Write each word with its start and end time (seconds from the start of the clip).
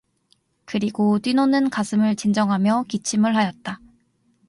그리고 0.65 1.19
뛰노는 1.19 1.69
가슴을 1.69 2.15
진정하며 2.15 2.85
기침을 2.87 3.35
하였다. 3.35 3.79